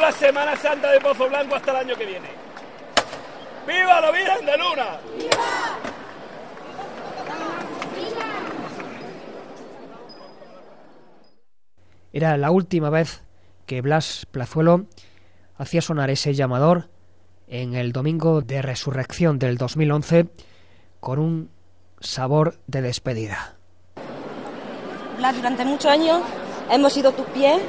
La 0.00 0.12
Semana 0.12 0.54
Santa 0.54 0.92
de 0.92 1.00
Pozo 1.00 1.28
Blanco 1.28 1.56
hasta 1.56 1.72
el 1.72 1.76
año 1.88 1.96
que 1.96 2.06
viene. 2.06 2.28
¡Viva 3.66 4.00
la 4.00 4.12
Virgen 4.12 4.46
de 4.46 4.56
Luna! 4.56 4.98
Era 12.12 12.36
la 12.36 12.50
última 12.52 12.90
vez 12.90 13.22
que 13.66 13.80
Blas 13.80 14.26
Plazuelo 14.30 14.86
hacía 15.56 15.82
sonar 15.82 16.10
ese 16.10 16.32
llamador 16.32 16.88
en 17.48 17.74
el 17.74 17.90
domingo 17.90 18.40
de 18.40 18.62
resurrección 18.62 19.40
del 19.40 19.58
2011 19.58 20.28
con 21.00 21.18
un 21.18 21.50
sabor 21.98 22.60
de 22.68 22.82
despedida. 22.82 23.56
Blas, 25.16 25.34
durante 25.34 25.64
muchos 25.64 25.90
años 25.90 26.20
hemos 26.70 26.92
sido 26.92 27.10
tus 27.12 27.26
pies 27.26 27.60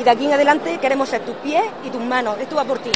y 0.00 0.02
de 0.02 0.10
aquí 0.10 0.24
en 0.24 0.32
adelante 0.32 0.78
queremos 0.78 1.10
ser 1.10 1.20
tus 1.26 1.36
pies 1.36 1.62
y 1.84 1.90
tus 1.90 2.00
manos. 2.00 2.38
Esto 2.40 2.56
va 2.56 2.64
por 2.64 2.78
ti. 2.78 2.90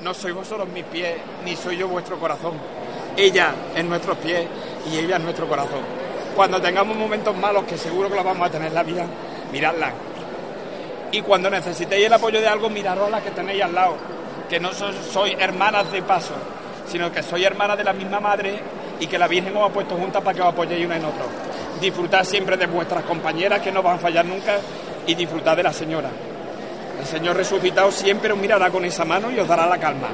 No 0.00 0.14
sois 0.14 0.34
vosotros 0.34 0.68
mis 0.68 0.84
pies, 0.84 1.16
ni 1.44 1.56
soy 1.56 1.78
yo 1.78 1.88
vuestro 1.88 2.20
corazón. 2.20 2.52
Ella 3.16 3.52
es 3.74 3.84
nuestros 3.84 4.16
pies 4.18 4.46
y 4.92 4.98
ella 4.98 5.16
es 5.16 5.22
nuestro 5.22 5.48
corazón. 5.48 5.80
Cuando 6.36 6.60
tengamos 6.60 6.96
momentos 6.96 7.36
malos, 7.36 7.64
que 7.64 7.76
seguro 7.76 8.08
que 8.08 8.14
los 8.14 8.24
vamos 8.24 8.46
a 8.46 8.50
tener 8.50 8.68
en 8.68 8.74
la 8.74 8.82
vida, 8.84 9.06
miradla. 9.50 9.92
Y 11.10 11.20
cuando 11.22 11.50
necesitéis 11.50 12.06
el 12.06 12.12
apoyo 12.12 12.40
de 12.40 12.46
algo, 12.46 12.70
miraros 12.70 13.08
a 13.08 13.10
las 13.10 13.22
que 13.22 13.30
tenéis 13.30 13.62
al 13.62 13.74
lado. 13.74 13.96
Que 14.54 14.60
no 14.60 14.72
so- 14.72 14.92
sois 15.12 15.34
hermanas 15.40 15.90
de 15.90 16.00
paso, 16.02 16.32
sino 16.86 17.10
que 17.10 17.24
sois 17.24 17.44
hermanas 17.44 17.76
de 17.76 17.82
la 17.82 17.92
misma 17.92 18.20
madre 18.20 18.54
y 19.00 19.06
que 19.08 19.18
la 19.18 19.26
Virgen 19.26 19.56
os 19.56 19.68
ha 19.68 19.72
puesto 19.72 19.96
juntas 19.96 20.22
para 20.22 20.32
que 20.32 20.42
os 20.42 20.46
apoyéis 20.46 20.86
una 20.86 20.94
en 20.96 21.04
otro. 21.06 21.24
Disfrutad 21.80 22.22
siempre 22.22 22.56
de 22.56 22.66
vuestras 22.68 23.02
compañeras, 23.02 23.60
que 23.60 23.72
no 23.72 23.82
van 23.82 23.96
a 23.96 23.98
fallar 23.98 24.24
nunca, 24.24 24.58
y 25.08 25.14
disfrutad 25.16 25.56
de 25.56 25.64
la 25.64 25.72
Señora. 25.72 26.08
El 27.00 27.04
Señor 27.04 27.36
resucitado 27.36 27.90
siempre 27.90 28.30
os 28.30 28.38
mirará 28.38 28.70
con 28.70 28.84
esa 28.84 29.04
mano 29.04 29.28
y 29.32 29.40
os 29.40 29.48
dará 29.48 29.66
la 29.66 29.76
calma. 29.78 30.06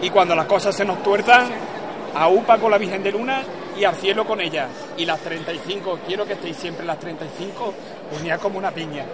Y 0.00 0.10
cuando 0.10 0.34
las 0.34 0.46
cosas 0.46 0.74
se 0.74 0.84
nos 0.84 1.00
tuerzan, 1.04 1.48
a 2.16 2.26
UPA 2.26 2.58
con 2.58 2.68
la 2.72 2.78
Virgen 2.78 3.04
de 3.04 3.12
Luna 3.12 3.42
y 3.78 3.84
al 3.84 3.94
cielo 3.94 4.24
con 4.26 4.40
ella. 4.40 4.66
Y 4.96 5.04
las 5.06 5.20
35, 5.20 6.00
quiero 6.04 6.26
que 6.26 6.32
estéis 6.32 6.56
siempre 6.56 6.84
las 6.84 6.98
35 6.98 7.72
unidas 8.18 8.40
como 8.40 8.58
una 8.58 8.72
piña, 8.72 9.04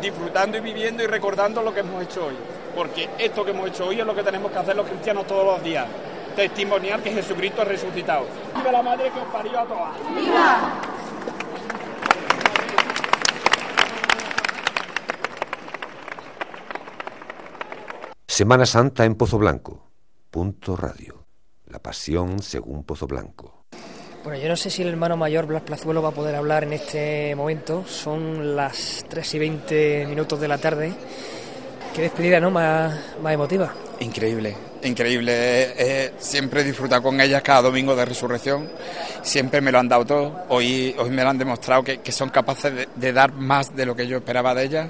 disfrutando 0.00 0.56
y 0.56 0.60
viviendo 0.62 1.02
y 1.02 1.06
recordando 1.06 1.62
lo 1.62 1.74
que 1.74 1.80
hemos 1.80 2.02
hecho 2.02 2.24
hoy. 2.24 2.36
Porque 2.78 3.10
esto 3.18 3.44
que 3.44 3.50
hemos 3.50 3.68
hecho 3.70 3.88
hoy 3.88 3.98
es 3.98 4.06
lo 4.06 4.14
que 4.14 4.22
tenemos 4.22 4.52
que 4.52 4.58
hacer 4.58 4.76
los 4.76 4.86
cristianos 4.86 5.26
todos 5.26 5.44
los 5.44 5.64
días. 5.64 5.84
Testimoniar 6.36 7.02
que 7.02 7.10
Jesucristo 7.10 7.62
ha 7.62 7.64
resucitado. 7.64 8.24
¡Viva 8.54 8.70
la 8.70 8.84
madre 8.84 9.10
que 9.10 9.18
os 9.18 9.26
parió 9.32 9.58
a 9.58 9.64
todas! 9.64 9.96
Semana 18.28 18.64
Santa 18.64 19.04
en 19.04 19.16
Pozo 19.16 19.38
Blanco. 19.38 19.90
Punto 20.30 20.76
Radio. 20.76 21.24
La 21.66 21.80
pasión 21.80 22.40
según 22.40 22.84
Pozo 22.84 23.08
Blanco. 23.08 23.64
Bueno, 24.22 24.38
yo 24.40 24.48
no 24.48 24.54
sé 24.54 24.70
si 24.70 24.82
el 24.82 24.88
hermano 24.88 25.16
mayor 25.16 25.46
Blas 25.46 25.62
Plazuelo 25.62 26.00
va 26.00 26.10
a 26.10 26.12
poder 26.12 26.36
hablar 26.36 26.62
en 26.62 26.74
este 26.74 27.34
momento. 27.34 27.84
Son 27.88 28.54
las 28.54 29.04
3 29.08 29.34
y 29.34 29.38
20 29.40 30.06
minutos 30.06 30.40
de 30.40 30.46
la 30.46 30.58
tarde. 30.58 30.94
Qué 31.94 32.02
despedida, 32.02 32.40
¿no? 32.40 32.50
Más, 32.50 32.94
más 33.22 33.34
emotiva. 33.34 33.72
Increíble, 34.00 34.56
increíble. 34.84 35.32
Eh, 35.76 36.12
siempre 36.18 36.60
he 36.60 36.64
disfrutado 36.64 37.02
con 37.02 37.20
ellas 37.20 37.42
cada 37.42 37.62
domingo 37.62 37.96
de 37.96 38.04
resurrección. 38.04 38.68
Siempre 39.22 39.60
me 39.60 39.72
lo 39.72 39.78
han 39.80 39.88
dado 39.88 40.04
todo. 40.04 40.44
Hoy, 40.50 40.94
hoy 40.98 41.10
me 41.10 41.22
lo 41.22 41.30
han 41.30 41.38
demostrado 41.38 41.82
que, 41.82 42.12
son 42.12 42.30
capaces 42.30 42.86
de, 42.94 43.12
dar 43.12 43.32
más 43.32 43.74
de 43.74 43.86
lo 43.86 43.96
que 43.96 44.06
yo 44.06 44.18
esperaba 44.18 44.54
de 44.54 44.64
ellas. 44.64 44.88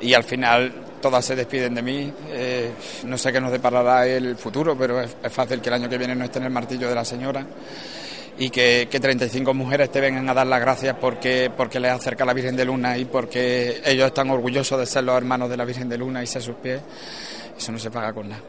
Y 0.00 0.14
al 0.14 0.24
final 0.24 0.72
todas 1.00 1.24
se 1.24 1.36
despiden 1.36 1.74
de 1.74 1.82
mí. 1.82 2.12
Eh, 2.30 2.70
no 3.04 3.16
sé 3.16 3.32
qué 3.32 3.40
nos 3.40 3.52
deparará 3.52 4.06
el 4.06 4.36
futuro, 4.36 4.76
pero 4.76 5.00
es, 5.00 5.14
fácil 5.30 5.60
que 5.60 5.68
el 5.68 5.74
año 5.74 5.88
que 5.88 5.98
viene 5.98 6.16
no 6.16 6.24
esté 6.24 6.40
en 6.40 6.46
el 6.46 6.50
martillo 6.50 6.88
de 6.88 6.94
la 6.94 7.04
señora 7.04 7.46
y 8.42 8.50
que, 8.50 8.88
que, 8.90 8.98
35 8.98 9.54
mujeres 9.54 9.92
te 9.92 10.00
vengan 10.00 10.28
a 10.28 10.34
dar 10.34 10.48
las 10.48 10.60
gracias 10.60 10.96
porque, 11.00 11.48
porque 11.56 11.78
les 11.78 11.92
acerca 11.92 12.24
la 12.24 12.34
Virgen 12.34 12.56
de 12.56 12.64
Luna 12.64 12.98
y 12.98 13.04
porque 13.04 13.80
ellos 13.84 14.08
están 14.08 14.30
orgullosos 14.30 14.80
de 14.80 14.86
ser 14.86 15.04
los 15.04 15.16
hermanos 15.16 15.48
de 15.48 15.56
la 15.56 15.64
Virgen 15.64 15.88
de 15.88 15.96
Luna 15.96 16.24
y 16.24 16.26
ser 16.26 16.42
sus 16.42 16.56
pies, 16.56 16.80
eso 17.56 17.70
no 17.70 17.78
se 17.78 17.92
paga 17.92 18.12
con 18.12 18.30
nada. 18.30 18.42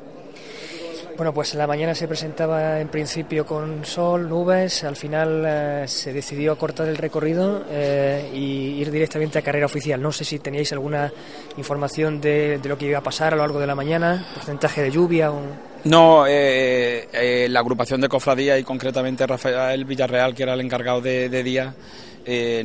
Bueno, 1.15 1.31
pues 1.31 1.53
la 1.53 1.67
mañana 1.67 1.93
se 1.93 2.07
presentaba 2.07 2.79
en 2.79 2.87
principio 2.87 3.45
con 3.45 3.85
sol, 3.85 4.27
nubes, 4.27 4.83
al 4.83 4.95
final 4.95 5.43
eh, 5.45 5.83
se 5.87 6.11
decidió 6.11 6.57
cortar 6.57 6.87
el 6.87 6.97
recorrido 6.97 7.65
eh, 7.69 8.31
y 8.33 8.81
ir 8.81 8.89
directamente 8.89 9.37
a 9.37 9.43
carrera 9.43 9.67
oficial. 9.67 10.01
No 10.01 10.11
sé 10.11 10.25
si 10.25 10.39
teníais 10.39 10.73
alguna 10.73 11.13
información 11.55 12.19
de, 12.19 12.59
lo 12.63 12.79
que 12.79 12.87
iba 12.87 12.97
a 12.97 13.03
pasar 13.03 13.33
a 13.33 13.35
lo 13.35 13.43
largo 13.43 13.59
de 13.59 13.67
la 13.67 13.75
mañana, 13.75 14.25
porcentaje 14.33 14.81
de 14.81 14.89
lluvia 14.89 15.31
o... 15.31 15.41
No, 15.83 16.25
eh, 16.27 17.47
la 17.47 17.59
agrupación 17.59 18.01
de 18.01 18.09
cofradía 18.09 18.57
y 18.57 18.63
concretamente 18.63 19.27
Rafael 19.27 19.85
Villarreal, 19.85 20.33
que 20.33 20.43
era 20.43 20.55
el 20.55 20.61
encargado 20.61 20.99
de, 20.99 21.43
día, 21.43 21.75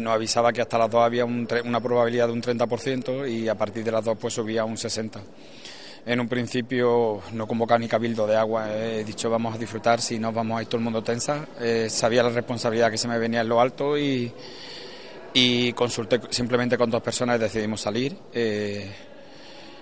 nos 0.00 0.14
avisaba 0.14 0.52
que 0.52 0.62
hasta 0.62 0.78
las 0.78 0.90
dos 0.90 1.02
había 1.02 1.26
una 1.26 1.80
probabilidad 1.80 2.28
de 2.28 2.32
un 2.32 2.40
30% 2.40 3.28
y 3.30 3.48
a 3.48 3.56
partir 3.56 3.84
de 3.84 3.90
las 3.90 4.04
dos 4.04 4.16
pues 4.18 4.32
subía 4.32 4.62
a 4.62 4.64
un 4.64 4.76
60%. 4.76 5.20
En 6.09 6.21
un 6.21 6.27
principio 6.27 7.21
no 7.35 7.47
convocaba 7.47 7.79
ni 7.79 7.87
cabildo 7.87 8.27
de 8.27 8.35
agua, 8.35 8.75
he 8.75 9.05
dicho 9.05 9.29
vamos 9.29 9.55
a 9.55 9.59
disfrutar, 9.59 10.01
si 10.01 10.18
no 10.18 10.33
vamos 10.33 10.59
a 10.59 10.62
ir 10.62 10.66
todo 10.66 10.79
el 10.79 10.85
mundo 10.85 11.03
tensa. 11.03 11.47
Eh, 11.61 11.88
sabía 11.90 12.23
la 12.23 12.31
responsabilidad 12.31 12.90
que 12.90 12.97
se 12.97 13.07
me 13.07 13.18
venía 13.18 13.42
en 13.42 13.49
lo 13.51 13.61
alto 13.61 13.99
y, 13.99 14.33
y 15.35 15.71
consulté 15.75 16.18
simplemente 16.31 16.79
con 16.79 16.88
dos 16.88 17.03
personas 17.03 17.37
y 17.37 17.40
decidimos 17.40 17.83
salir. 17.83 18.16
Eh, 18.33 18.90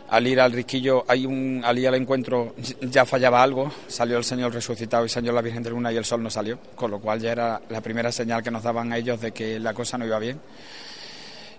al 0.08 0.26
ir 0.26 0.40
al 0.40 0.50
risquillo, 0.50 1.04
hay 1.06 1.26
un, 1.26 1.62
al 1.64 1.78
ir 1.78 1.86
al 1.86 1.94
encuentro 1.94 2.56
ya 2.80 3.04
fallaba 3.04 3.40
algo, 3.40 3.70
salió 3.86 4.18
el 4.18 4.24
Señor 4.24 4.52
resucitado 4.52 5.06
y 5.06 5.08
salió 5.08 5.30
la 5.30 5.42
Virgen 5.42 5.62
de 5.62 5.70
Luna 5.70 5.92
y 5.92 5.96
el 5.96 6.04
sol 6.04 6.24
no 6.24 6.30
salió, 6.30 6.58
con 6.74 6.90
lo 6.90 6.98
cual 6.98 7.20
ya 7.20 7.30
era 7.30 7.62
la 7.68 7.80
primera 7.80 8.10
señal 8.10 8.42
que 8.42 8.50
nos 8.50 8.64
daban 8.64 8.92
a 8.92 8.98
ellos 8.98 9.20
de 9.20 9.30
que 9.30 9.60
la 9.60 9.74
cosa 9.74 9.96
no 9.96 10.04
iba 10.04 10.18
bien 10.18 10.40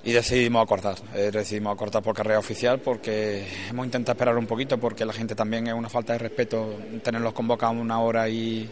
y 0.04 0.12
decidimos 0.12 0.64
acortar. 0.64 0.96
Eh, 1.16 1.32
decidimos 1.32 1.74
acortar 1.74 2.02
por 2.02 2.16
carrera 2.16 2.40
oficial 2.40 2.80
porque 2.80 3.48
hemos 3.70 3.86
intentado 3.86 4.14
esperar 4.14 4.38
un 4.38 4.48
poquito 4.48 4.78
porque 4.78 5.06
la 5.06 5.14
gente 5.14 5.36
también 5.36 5.68
es 5.68 5.74
una 5.74 5.90
falta 5.90 6.14
de 6.14 6.20
respeto 6.20 6.80
tenerlos 7.04 7.34
convocados 7.34 7.76
una 7.78 8.00
hora 8.00 8.30
y, 8.30 8.70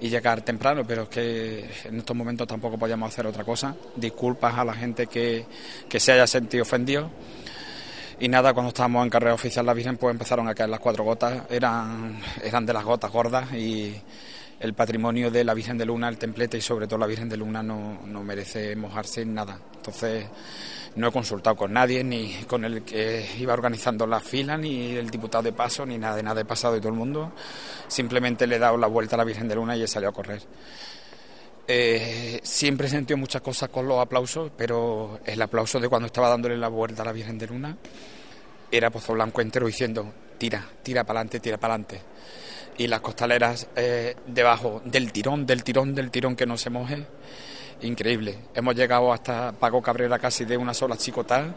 llegar 0.00 0.40
temprano, 0.40 0.82
pero 0.86 1.02
es 1.02 1.08
que 1.10 1.70
en 1.84 1.98
estos 1.98 2.16
momentos 2.16 2.48
tampoco 2.48 2.78
podíamos 2.78 3.12
hacer 3.12 3.26
otra 3.26 3.44
cosa. 3.44 3.76
Disculpas 3.96 4.56
a 4.56 4.64
la 4.64 4.72
gente 4.72 5.06
que, 5.06 5.44
que 5.88 6.00
se 6.00 6.12
haya 6.12 6.26
sentido 6.26 6.62
ofendido. 6.62 7.10
Y 8.18 8.28
nada, 8.28 8.54
cuando 8.54 8.68
estábamos 8.68 9.04
en 9.04 9.10
carrera 9.10 9.34
oficial 9.34 9.64
la 9.66 9.74
Virgen, 9.74 9.98
pues 9.98 10.12
empezaron 10.12 10.48
a 10.48 10.54
caer 10.54 10.70
las 10.70 10.80
cuatro 10.80 11.04
gotas, 11.04 11.42
eran, 11.50 12.20
eran 12.42 12.64
de 12.64 12.72
las 12.72 12.84
gotas 12.84 13.10
gordas 13.10 13.52
y 13.54 13.94
el 14.60 14.74
patrimonio 14.74 15.30
de 15.30 15.42
la 15.42 15.54
Virgen 15.54 15.78
de 15.78 15.86
Luna, 15.86 16.08
el 16.08 16.18
templete 16.18 16.58
y 16.58 16.60
sobre 16.60 16.86
todo 16.86 16.98
la 16.98 17.06
Virgen 17.06 17.30
de 17.30 17.38
Luna 17.38 17.62
no, 17.62 18.02
no 18.04 18.22
merece 18.22 18.76
mojarse 18.76 19.22
en 19.22 19.34
nada. 19.34 19.58
Entonces 19.74 20.26
no 20.96 21.08
he 21.08 21.12
consultado 21.12 21.56
con 21.56 21.72
nadie, 21.72 22.04
ni 22.04 22.34
con 22.46 22.64
el 22.66 22.82
que 22.82 23.26
iba 23.38 23.54
organizando 23.54 24.06
la 24.06 24.20
fila, 24.20 24.58
ni 24.58 24.96
el 24.96 25.08
diputado 25.08 25.42
de 25.42 25.54
paso, 25.54 25.86
ni 25.86 25.96
nada 25.96 26.16
de 26.16 26.22
nada 26.22 26.42
he 26.42 26.44
pasado 26.44 26.74
de 26.74 26.80
todo 26.80 26.90
el 26.90 26.98
mundo. 26.98 27.32
Simplemente 27.88 28.46
le 28.46 28.56
he 28.56 28.58
dado 28.58 28.76
la 28.76 28.86
vuelta 28.86 29.16
a 29.16 29.18
la 29.18 29.24
Virgen 29.24 29.48
de 29.48 29.54
Luna 29.54 29.76
y 29.76 29.82
he 29.82 29.88
salido 29.88 30.10
a 30.10 30.12
correr. 30.12 30.42
Eh, 31.66 32.40
siempre 32.42 32.88
he 32.88 32.90
sentido 32.90 33.16
muchas 33.16 33.40
cosas 33.40 33.70
con 33.70 33.88
los 33.88 33.98
aplausos, 33.98 34.52
pero 34.54 35.20
el 35.24 35.40
aplauso 35.40 35.80
de 35.80 35.88
cuando 35.88 36.06
estaba 36.06 36.28
dándole 36.28 36.58
la 36.58 36.68
vuelta 36.68 37.00
a 37.00 37.06
la 37.06 37.12
Virgen 37.12 37.38
de 37.38 37.46
Luna 37.46 37.76
era 38.70 38.90
Pozo 38.90 39.14
Blanco 39.14 39.40
entero 39.40 39.66
diciendo, 39.66 40.12
tira, 40.36 40.66
tira 40.82 41.04
para 41.04 41.20
adelante, 41.20 41.40
tira 41.40 41.56
para 41.56 41.74
adelante 41.74 42.00
y 42.76 42.86
las 42.86 43.00
costaleras 43.00 43.68
eh, 43.76 44.16
debajo 44.26 44.80
del 44.84 45.12
tirón, 45.12 45.46
del 45.46 45.62
tirón, 45.62 45.94
del 45.94 46.10
tirón 46.10 46.36
que 46.36 46.46
no 46.46 46.56
se 46.56 46.70
moje. 46.70 47.06
Increíble. 47.82 48.36
Hemos 48.54 48.74
llegado 48.74 49.12
hasta 49.12 49.52
Paco 49.52 49.80
Cabrera 49.80 50.18
casi 50.18 50.44
de 50.44 50.56
una 50.56 50.74
sola 50.74 50.96
chicotada 50.96 51.54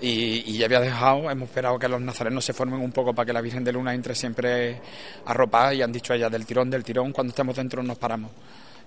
y, 0.00 0.50
y, 0.50 0.56
ya 0.56 0.66
había 0.66 0.80
dejado, 0.80 1.30
hemos 1.30 1.48
esperado 1.48 1.78
que 1.78 1.86
los 1.86 2.00
nazarenos 2.00 2.44
se 2.44 2.54
formen 2.54 2.80
un 2.80 2.92
poco 2.92 3.14
para 3.14 3.26
que 3.26 3.32
la 3.32 3.42
Virgen 3.42 3.62
de 3.62 3.72
Luna 3.72 3.92
entre 3.92 4.14
siempre 4.14 4.80
arropada 5.26 5.74
y 5.74 5.82
han 5.82 5.92
dicho 5.92 6.14
ella 6.14 6.30
del 6.30 6.46
tirón, 6.46 6.70
del 6.70 6.82
tirón, 6.82 7.12
cuando 7.12 7.30
estemos 7.30 7.56
dentro 7.56 7.82
nos 7.82 7.98
paramos. 7.98 8.30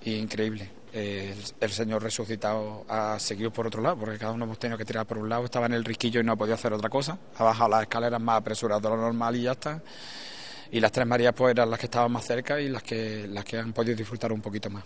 increíble. 0.05 0.69
el, 0.93 1.71
Señor 1.71 2.01
resucitado 2.01 2.85
ha 2.89 3.19
seguido 3.19 3.51
por 3.51 3.67
otro 3.67 3.83
lado, 3.83 3.97
porque 3.97 4.17
cada 4.17 4.31
uno 4.31 4.45
hemos 4.45 4.57
tenido 4.57 4.77
que 4.77 4.85
tirar 4.85 5.05
por 5.05 5.19
un 5.19 5.29
lado, 5.29 5.45
estaba 5.45 5.67
en 5.67 5.73
el 5.73 5.85
risquillo 5.85 6.21
y 6.21 6.23
no 6.23 6.31
ha 6.31 6.35
podido 6.35 6.55
hacer 6.55 6.73
otra 6.73 6.89
cosa, 6.89 7.19
ha 7.37 7.43
bajado 7.43 7.69
las 7.69 7.81
escaleras 7.83 8.19
más 8.19 8.37
apresurado 8.37 8.81
de 8.81 8.89
lo 8.89 8.97
normal 8.97 9.35
y 9.35 9.43
ya 9.43 9.51
está 9.51 9.79
y 10.71 10.79
las 10.79 10.91
tres 10.91 11.07
Marías 11.07 11.33
pues 11.35 11.51
eran 11.51 11.69
las 11.69 11.79
que 11.79 11.85
estaban 11.87 12.11
más 12.11 12.25
cerca 12.25 12.59
y 12.59 12.69
las 12.69 12.83
que, 12.83 13.27
las 13.27 13.43
que 13.43 13.57
han 13.57 13.73
podido 13.73 13.95
disfrutar 13.95 14.31
un 14.31 14.41
poquito 14.41 14.69
más. 14.69 14.83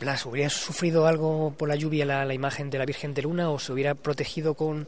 Blas, 0.00 0.24
¿hubiera 0.26 0.48
sufrido 0.48 1.08
algo 1.08 1.52
por 1.58 1.68
la 1.68 1.74
lluvia 1.74 2.04
la, 2.04 2.32
imagen 2.32 2.70
de 2.70 2.78
la 2.78 2.84
Virgen 2.84 3.14
de 3.14 3.22
Luna 3.22 3.50
o 3.50 3.58
se 3.58 3.72
hubiera 3.72 3.96
protegido 3.96 4.54
con, 4.54 4.86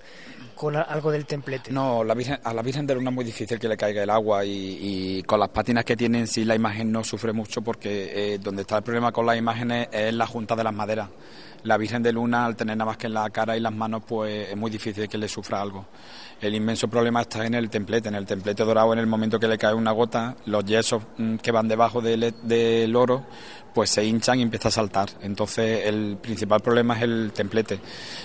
con 0.54 0.76
algo 0.76 1.10
del 1.10 1.26
templete? 1.26 1.72
No, 1.72 2.04
la 2.04 2.14
Virgen, 2.14 2.38
a 2.44 2.54
la 2.54 2.62
Virgen 2.62 2.86
de 2.86 2.94
Luna 2.94 3.10
es 3.10 3.16
muy 3.16 3.24
difícil 3.24 3.58
que 3.58 3.66
le 3.66 3.76
caiga 3.76 4.04
el 4.04 4.10
agua 4.10 4.44
y, 4.44 5.22
con 5.24 5.40
las 5.40 5.48
pátinas 5.48 5.84
que 5.84 5.96
tienen 5.96 6.28
sí 6.28 6.44
la 6.44 6.54
imagen 6.54 6.92
no 6.92 7.02
sufre 7.02 7.32
mucho 7.32 7.60
porque 7.60 8.34
eh, 8.34 8.38
donde 8.38 8.62
está 8.62 8.76
el 8.76 8.82
problema 8.84 9.10
con 9.10 9.26
las 9.26 9.36
imágenes 9.36 9.88
es 9.90 10.14
la 10.14 10.26
junta 10.26 10.54
de 10.54 10.62
las 10.62 10.74
maderas. 10.74 11.08
La 11.64 11.76
Virgen 11.76 12.02
de 12.02 12.12
Luna 12.12 12.46
al 12.46 12.56
tener 12.56 12.76
nada 12.76 12.90
más 12.90 12.96
que 12.96 13.06
en 13.06 13.14
la 13.14 13.28
cara 13.30 13.56
y 13.56 13.60
las 13.60 13.72
manos 13.72 14.02
pues 14.06 14.50
es 14.50 14.56
muy 14.56 14.70
difícil 14.70 15.08
que 15.08 15.18
le 15.18 15.28
sufra 15.28 15.60
algo. 15.60 15.86
El 16.40 16.54
inmenso 16.54 16.88
problema 16.88 17.20
está 17.20 17.44
en 17.44 17.54
el 17.54 17.68
templete, 17.68 18.08
en 18.08 18.14
el 18.14 18.24
templete 18.24 18.64
dorado, 18.64 18.94
en 18.94 18.98
el 18.98 19.06
momento 19.06 19.38
que 19.38 19.46
le 19.46 19.58
cae 19.58 19.74
una 19.74 19.92
gota, 19.92 20.36
los 20.46 20.64
yesos 20.64 21.02
mm, 21.18 21.36
que 21.36 21.52
van 21.52 21.68
debajo 21.68 22.00
del, 22.00 22.34
del 22.42 22.96
oro 22.96 23.26
pues 23.72 23.90
se 23.90 24.04
hinchan 24.04 24.38
y 24.38 24.42
empieza 24.42 24.68
a 24.68 24.70
saltar. 24.70 25.08
Entonces 25.22 25.86
el 25.86 26.18
principal 26.20 26.60
problema 26.60 26.96
es 26.96 27.02
el 27.02 27.32
templete. 27.34 27.80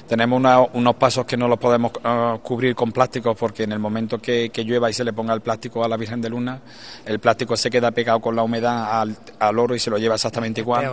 Tenemos 0.08 0.69
unos 0.74 0.95
pasos 0.95 1.26
que 1.26 1.38
no 1.38 1.48
los 1.48 1.60
podemos 1.60 1.91
ah, 2.04 2.38
cubrir 2.41 2.76
con 2.76 2.91
plásticos 2.91 3.38
porque 3.38 3.63
en 3.63 3.71
el 3.71 3.80
momento 3.80 4.19
que, 4.19 4.52
llueva 4.65 4.89
y 4.89 4.93
se 4.93 5.04
le 5.04 5.13
ponga 5.13 5.34
el 5.34 5.41
plástico 5.41 5.84
a 5.84 5.88
la 5.88 5.98
Virgen 5.98 6.21
de 6.21 6.30
Luna, 6.30 6.60
el 7.06 7.19
plástico 7.19 7.56
se 7.56 7.69
queda 7.69 7.91
pegado 7.91 8.19
con 8.19 8.36
la 8.36 8.43
humedad 8.43 9.02
al, 9.39 9.60
oro 9.60 9.76
y 9.76 9.80
se 9.80 9.89
lo 9.89 9.98
lleva 9.98 10.15
exactamente 10.15 10.62
igual. 10.62 10.91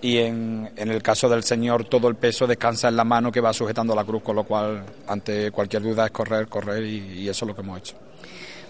Y 0.00 0.18
en, 0.18 0.70
en, 0.76 0.90
el 0.90 1.02
caso 1.02 1.28
del 1.28 1.42
Señor 1.42 1.77
todo 1.84 2.08
el 2.08 2.16
peso 2.16 2.46
descansa 2.46 2.88
en 2.88 2.96
la 2.96 3.04
mano 3.04 3.30
que 3.30 3.40
va 3.40 3.52
sujetando 3.52 3.94
la 3.94 4.04
cruz, 4.04 4.22
con 4.22 4.36
lo 4.36 4.44
cual 4.44 4.84
ante 5.06 5.50
cualquier 5.50 5.82
duda 5.82 6.06
es 6.06 6.10
correr, 6.10 6.48
correr 6.48 6.84
y, 6.84 7.28
eso 7.28 7.44
es 7.44 7.48
lo 7.48 7.54
que 7.54 7.60
hemos 7.60 7.78
hecho. 7.78 7.96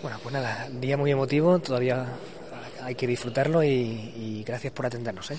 Bueno, 0.02 0.18
pues 0.22 0.32
nada, 0.32 0.68
día 0.70 0.96
muy 0.96 1.10
emotivo, 1.10 1.58
todavía 1.58 2.06
hay 2.82 2.94
que 2.94 3.06
disfrutarlo 3.06 3.62
y, 3.62 4.44
gracias 4.46 4.72
por 4.72 4.86
atendernos. 4.86 5.30
¿eh? 5.30 5.38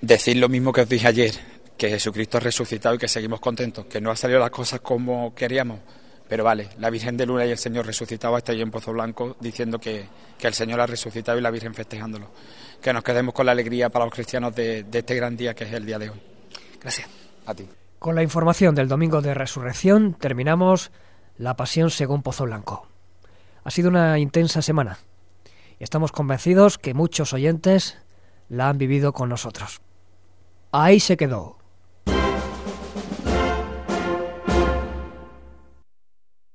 Decir 0.00 0.36
lo 0.36 0.48
mismo 0.48 0.72
que 0.72 0.82
os 0.82 0.88
dije 0.88 1.08
ayer, 1.08 1.32
que 1.76 1.88
Jesucristo 1.88 2.38
ha 2.38 2.40
resucitado 2.40 2.94
y 2.94 2.98
que 2.98 3.08
seguimos 3.08 3.40
contentos, 3.40 3.86
que 3.86 4.00
no 4.00 4.10
han 4.10 4.16
salido 4.16 4.40
las 4.40 4.50
cosas 4.50 4.80
como 4.80 5.34
queríamos, 5.34 5.80
pero 6.28 6.42
vale, 6.42 6.68
la 6.78 6.90
Virgen 6.90 7.16
de 7.16 7.26
Luna 7.26 7.46
y 7.46 7.50
el 7.50 7.58
Señor 7.58 7.86
resucitado 7.86 8.36
está 8.36 8.52
ahí 8.52 8.60
en 8.60 8.70
Pozo 8.70 8.92
Blanco 8.92 9.36
diciendo 9.40 9.78
que, 9.78 10.04
el 10.40 10.54
Señor 10.54 10.80
ha 10.80 10.86
resucitado 10.86 11.38
y 11.38 11.40
la 11.40 11.50
Virgen 11.50 11.74
festejándolo. 11.74 12.30
Que 12.80 12.92
nos 12.92 13.02
quedemos 13.02 13.34
con 13.34 13.46
la 13.46 13.52
alegría 13.52 13.88
para 13.90 14.04
los 14.04 14.14
cristianos 14.14 14.54
de, 14.54 14.84
de 14.84 14.98
este 14.98 15.14
gran 15.14 15.36
día 15.36 15.54
que 15.54 15.64
es 15.64 15.72
el 15.72 15.86
día 15.86 15.98
de 15.98 16.10
hoy. 16.10 16.20
Gracias. 16.80 17.08
A 17.46 17.54
ti. 17.54 17.68
Con 17.98 18.14
la 18.14 18.22
información 18.22 18.74
del 18.74 18.88
domingo 18.88 19.20
de 19.22 19.34
resurrección 19.34 20.14
terminamos 20.14 20.90
la 21.38 21.56
pasión 21.56 21.90
según 21.90 22.22
Pozo 22.22 22.44
Blanco. 22.44 22.86
Ha 23.64 23.70
sido 23.70 23.88
una 23.88 24.18
intensa 24.18 24.62
semana. 24.62 24.98
Estamos 25.78 26.12
convencidos 26.12 26.78
que 26.78 26.94
muchos 26.94 27.32
oyentes 27.32 27.98
la 28.48 28.68
han 28.68 28.78
vivido 28.78 29.12
con 29.12 29.28
nosotros. 29.28 29.80
Ahí 30.72 31.00
se 31.00 31.16
quedó. 31.16 31.58